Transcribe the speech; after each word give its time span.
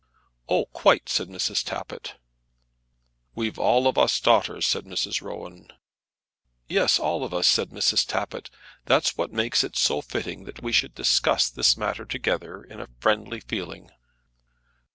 "Oh, 0.49 0.65
quite," 0.73 1.09
said 1.09 1.27
Mrs. 1.29 1.63
Tappitt. 1.63 2.15
"We've 3.35 3.59
all 3.59 3.85
of 3.87 3.99
us 3.99 4.19
daughters," 4.19 4.65
said 4.65 4.85
Mrs. 4.85 5.21
Rowan. 5.21 5.67
"Yes, 6.67 6.97
all 6.97 7.23
of 7.23 7.35
us," 7.35 7.45
said 7.45 7.69
Mrs. 7.69 8.07
Tappitt. 8.07 8.49
"That's 8.85 9.15
what 9.15 9.31
makes 9.31 9.63
it 9.63 9.75
so 9.77 10.01
fitting 10.01 10.45
that 10.45 10.63
we 10.63 10.71
should 10.71 10.95
discuss 10.95 11.51
this 11.51 11.77
matter 11.77 12.05
together 12.05 12.63
in 12.63 12.79
a 12.81 12.89
friendly 12.99 13.41
feeling." 13.41 13.91